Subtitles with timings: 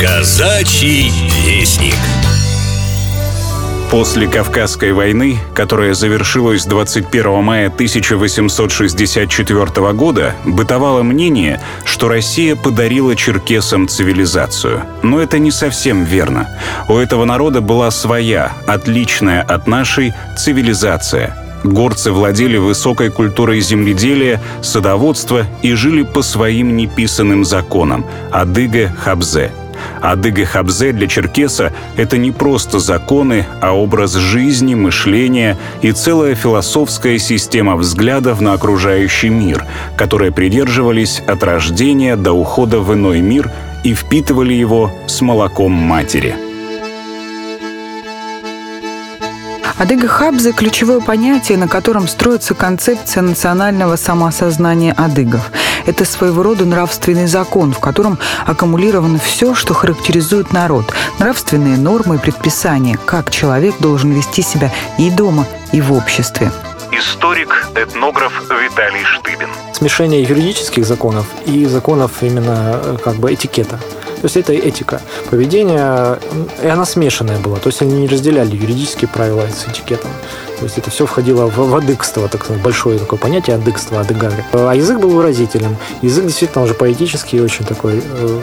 [0.00, 1.10] Казачий
[1.44, 1.96] вестник.
[3.90, 13.88] После Кавказской войны, которая завершилась 21 мая 1864 года, бытовало мнение, что Россия подарила черкесам
[13.88, 14.82] цивилизацию.
[15.02, 16.48] Но это не совсем верно.
[16.88, 21.36] У этого народа была своя, отличная от нашей, цивилизация.
[21.64, 29.50] Горцы владели высокой культурой земледелия, садоводства и жили по своим неписанным законам– адыга-хабзе–
[30.00, 37.18] Адыга Хабзе для черкеса— это не просто законы, а образ жизни, мышления и целая философская
[37.18, 39.64] система взглядов на окружающий мир,
[39.96, 43.50] которые придерживались от рождения до ухода в иной мир
[43.84, 46.47] и впитывали его с молоком матери.
[49.78, 55.52] Адыга Хабза– ключевое понятие, на котором строится концепция национального самоосознания адыгов.
[55.86, 60.92] Это своего рода нравственный закон, в котором аккумулировано все, что характеризует народ.
[61.20, 66.50] Нравственные нормы и предписания, как человек должен вести себя и дома, и в обществе.
[66.90, 69.48] Историк, этнограф Виталий Штыбин.
[69.72, 73.78] Смешение юридических законов и законов именно э, как бы этикета.
[74.20, 76.18] То есть это этика поведения,
[76.62, 77.58] и она смешанная была.
[77.58, 80.10] То есть они не разделяли юридические правила с этикетом.
[80.58, 84.44] То есть это все входило в, в адыгство, так большое такое понятие адыгство, адыгага.
[84.52, 85.76] А язык был выразительным.
[86.02, 88.40] Язык действительно уже поэтический, очень такой, э,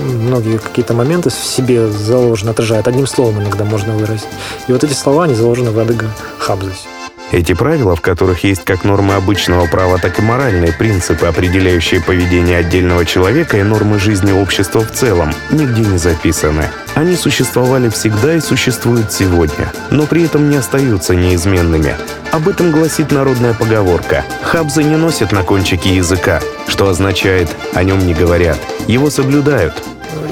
[0.00, 2.88] многие какие-то моменты в себе заложены, отражает.
[2.88, 4.28] Одним словом иногда можно выразить.
[4.68, 6.06] И вот эти слова, они заложены в адыга
[6.38, 6.99] хабзасе.
[7.32, 12.58] Эти правила, в которых есть как нормы обычного права, так и моральные принципы, определяющие поведение
[12.58, 16.64] отдельного человека и нормы жизни общества в целом, нигде не записаны.
[16.94, 21.94] Они существовали всегда и существуют сегодня, но при этом не остаются неизменными.
[22.32, 28.04] Об этом гласит народная поговорка «Хабзы не носят на кончике языка», что означает «о нем
[28.04, 28.58] не говорят».
[28.88, 29.74] Его соблюдают,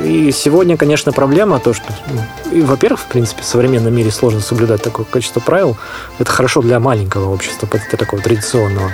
[0.05, 4.83] и сегодня, конечно, проблема то, что, ну, во-первых, в принципе, в современном мире сложно соблюдать
[4.83, 5.77] такое качество правил.
[6.19, 8.93] Это хорошо для маленького общества, такого традиционного.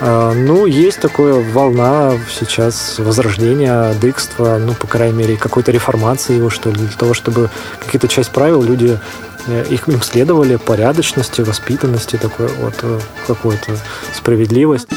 [0.00, 6.50] А, ну, есть такая волна сейчас возрождения дыкства, ну, по крайней мере, какой-то реформации его,
[6.50, 7.50] что ли, для того, чтобы
[7.84, 8.98] какие-то часть правил люди
[9.46, 13.76] э, их им следовали, порядочности, воспитанности, такой вот э, какой-то
[14.14, 14.88] справедливость.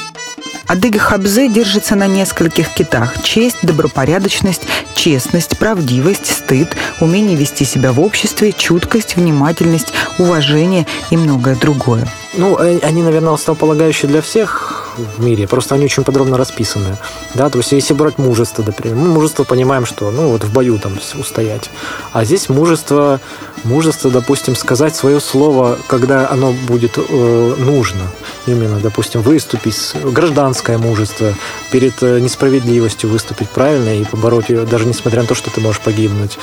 [0.69, 3.23] Адыга Хабзе держится на нескольких китах.
[3.23, 4.61] Честь, добропорядочность,
[4.93, 12.07] честность, правдивость, стыд, умение вести себя в обществе, чуткость, внимательность, уважение и многое другое.
[12.35, 14.78] Ну, э, они, наверное, основополагающие для всех
[15.17, 16.97] в мире, просто они очень подробно расписаны.
[17.35, 20.79] Да, то есть если брать мужество, например, мы мужество понимаем, что ну вот в бою
[20.79, 21.69] там устоять.
[22.13, 23.19] А здесь мужество,
[23.63, 28.01] мужество, допустим, сказать свое слово, когда оно будет э, нужно.
[28.47, 31.33] Именно, допустим, выступить, гражданское мужество,
[31.71, 35.81] перед э, несправедливостью выступить правильно и побороть ее, даже несмотря на то, что ты можешь
[35.81, 36.37] погибнуть.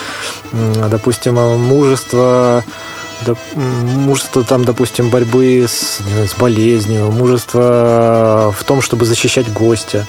[0.90, 2.64] Допустим, мужество
[3.54, 10.06] мужество там, допустим, борьбы с, знаю, с болезнью, мужество в том, чтобы защищать гостя.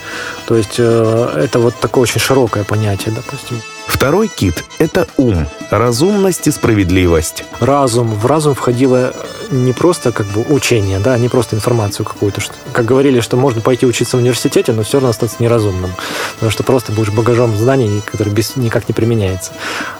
[0.48, 3.62] То есть э, это вот такое очень широкое понятие, допустим.
[3.88, 7.46] Второй кит— это ум, разумность и справедливость.
[7.60, 8.14] Разум.
[8.14, 9.14] В разум входило
[9.52, 12.42] не просто как бы учение, да, не просто информацию какую-то.
[12.42, 15.92] Что, как говорили, что можно пойти учиться в университете, но все равно остаться неразумным.
[16.36, 19.52] Потому что просто будешь багажом знаний, который без, никак не применяется.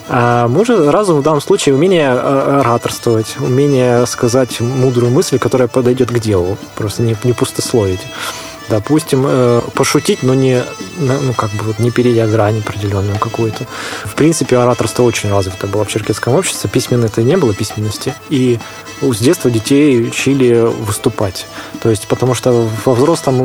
[0.10, 6.12] А может, разум в данном случае умение э, ораторствовать, умение сказать мудрую мысль, которая подойдет
[6.12, 6.58] к делу.
[6.76, 8.02] Просто не, не пустословить
[8.70, 10.64] допустим, э, пошутить, но не,
[10.98, 13.66] ну, как бы вот не перейдя грань определенную какую-то.
[14.06, 16.70] В принципе, ораторство очень развито было в черкесском обществе.
[16.70, 18.14] Письменной-то не было письменности.
[18.30, 18.60] И
[19.02, 21.46] с детства детей учили выступать.
[21.82, 23.42] То есть, потому что во взрослом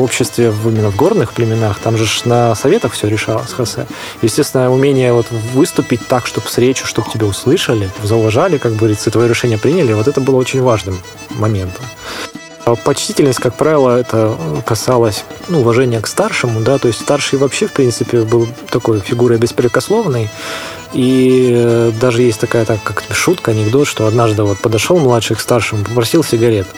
[0.00, 3.86] обществе, именно в горных племенах, там же на советах все решалось, хосе.
[4.22, 9.28] Естественно, умение вот выступить так, чтобы с речью, чтобы тебя услышали, зауважали, как бы, твое
[9.28, 10.98] решение приняли, вот это было очень важным
[11.30, 11.84] моментом.
[12.70, 17.66] А почтительность, как правило, это касалось ну, уважения к старшему, да, то есть старший вообще,
[17.66, 20.30] в принципе, был такой фигурой беспрекословной,
[20.92, 25.40] и э, даже есть такая так, как шутка, анекдот, что однажды вот подошел младший к
[25.40, 26.68] старшему, попросил сигарет.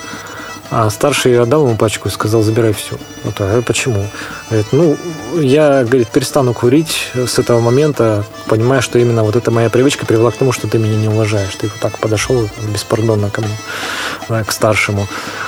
[0.74, 2.96] А старший отдал ему пачку и сказал, забирай все.
[3.24, 4.06] Вот, а почему?
[4.48, 4.96] Говорит, ну,
[5.38, 10.30] я, говорит, перестану курить с этого момента, понимая, что именно вот эта моя привычка привела
[10.30, 11.54] к тому, что ты меня не уважаешь.
[11.56, 15.06] Ты вот так подошел беспардонно ко мне, к старшему.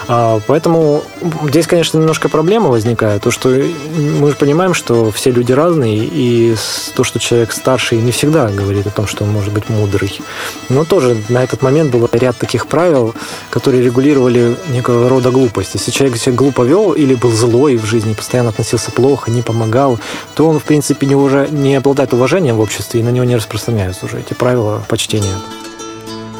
[0.09, 1.03] А, поэтому
[1.49, 3.23] здесь, конечно, немножко проблема возникает.
[3.23, 6.55] То, что мы же понимаем, что все люди разные, и
[6.95, 10.21] то, что человек старший, не всегда говорит о том, что он может быть мудрый.
[10.69, 13.15] Но тоже на этот момент был ряд таких правил,
[13.49, 15.75] которые регулировали некого рода глупость.
[15.75, 20.01] Если человек себя глупо вел или был злой в жизни, постоянно относился плохо, не помогал,
[20.35, 23.37] то он, в принципе, не, уже, не обладает уважением в обществе, и на него не
[23.37, 25.35] распространяются уже эти правила почтения.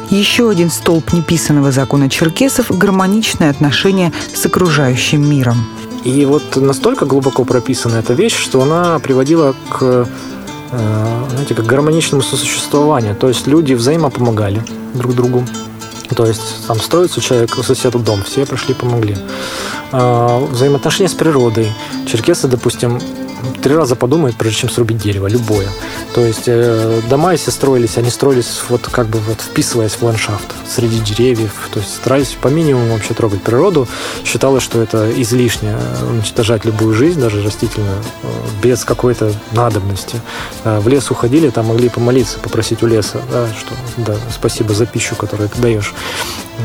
[0.09, 5.65] Еще один столб неписанного закона черкесов– гармоничное отношение с окружающим миром.
[6.03, 10.07] И вот настолько глубоко прописана эта вещь, что она приводила к
[10.71, 13.15] э, знаете, как гармоничному сосуществованию.
[13.15, 14.61] То есть люди взаимопомогали
[14.93, 15.45] друг другу.
[16.13, 19.17] То есть там строится человек, у соседа дом, все пришли, помогли.
[19.91, 21.71] А, взаимоотношения с природой.
[22.05, 22.99] Черкесы, допустим,
[23.65, 25.67] три раза подумают, прежде чем срубить дерево, любое.
[26.13, 30.53] То есть э, дома, если строились, они строились вот как бы вот вписываясь в ландшафт
[30.69, 33.87] среди деревьев, то есть старались по минимуму вообще трогать природу.
[34.23, 38.27] Считалось, что это излишне э, уничтожать любую жизнь, даже растительную, э,
[38.61, 40.21] без какой-то надобности.
[40.63, 44.85] Э, в лес уходили, там могли помолиться, попросить у леса, да, что да, спасибо за
[44.85, 45.91] пищу, которую ты даешь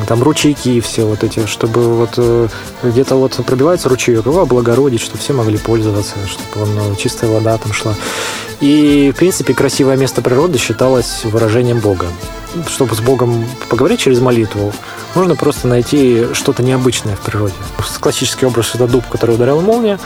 [0.06, 2.48] там ручейки все вот эти, чтобы вот э,
[2.82, 7.56] где-то вот пробивается ручеек, его облагородить, чтобы все могли пользоваться, чтобы он, ну, чистая вода
[7.58, 7.94] там шла.
[8.60, 12.06] И, в принципе, красивое место природы считалось выражением Бога
[12.68, 14.72] чтобы с Богом поговорить через молитву,
[15.14, 17.54] нужно просто найти что-то необычное в природе.
[18.00, 19.98] Классический образ это дуб, который ударил молния,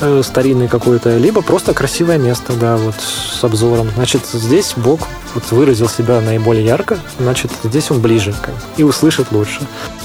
[0.00, 3.90] э, старинный какой-то, либо просто красивое место, да, вот с обзором.
[3.94, 5.00] Значит, здесь Бог
[5.34, 8.34] вот выразил себя наиболее ярко, значит, здесь он ближе
[8.76, 9.60] и услышит лучше.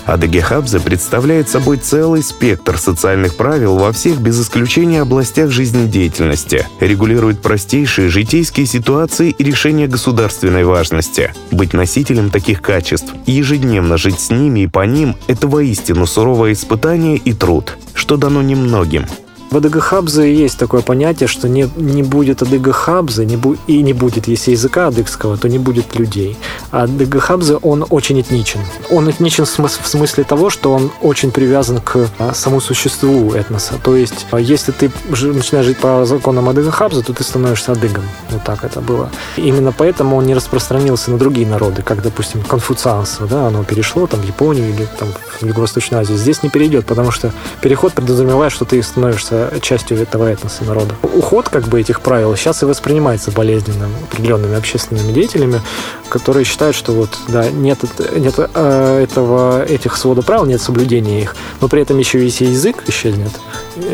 [0.06, 7.42] Адыги Хабзе представляет собой целый спектр социальных правил во всех без исключения областях жизнедеятельности, регулирует
[7.42, 11.34] простейшие житейские ситуации и решения государственной важности.
[11.52, 17.16] Быть носителем таких качеств, ежедневно жить с ними и по ним– это воистину суровое испытание
[17.16, 19.06] и труд, что дано немногим–
[19.51, 24.28] в Адыгахабзе есть такое понятие, что не, не будет Адыгахабзе не бу, и не будет,
[24.28, 26.38] если языка адыгского, то не будет людей.
[26.72, 28.60] А Адыгахабзе, он очень этничен.
[28.92, 33.74] Он этничен в смысле того, что он очень привязан к а, самому существу этноса.
[33.84, 38.04] То есть, а, если ты начинаешь жить по законам Адыгахабзе, то ты становишься адыгом.
[38.30, 39.10] Вот так это было.
[39.38, 44.19] Именно поэтому он не распространился на другие народы, как, допустим, конфуцианство, да, оно перешло там
[44.19, 45.10] в Японию или там
[45.40, 46.18] в Юго-Восточную Азию.
[46.18, 50.96] Здесь не перейдет, потому что переход подразумевает, что ты становишься частью этого этноса народа.
[51.14, 55.62] Уход как бы этих правил сейчас и воспринимается болезненным определенными общественными деятелями,
[56.10, 57.80] которые считают, что вот да, нет,
[58.16, 62.84] нет э, этого, этих свода правил, нет соблюдения их, но при этом еще если язык
[62.88, 63.32] исчезнет,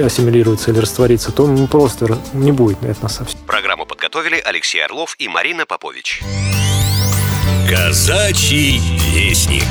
[0.03, 3.25] ассимилируется или растворится, то просто не будет этноса.
[3.47, 6.21] Программу подготовили Алексей Орлов и Марина Попович.
[7.69, 8.79] Казачий
[9.13, 9.63] вестник.